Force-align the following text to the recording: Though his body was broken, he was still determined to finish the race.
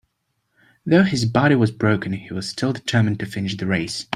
Though 0.83 1.03
his 1.03 1.25
body 1.25 1.53
was 1.53 1.69
broken, 1.69 2.13
he 2.13 2.33
was 2.33 2.49
still 2.49 2.73
determined 2.73 3.19
to 3.19 3.27
finish 3.27 3.55
the 3.55 3.67
race. 3.67 4.07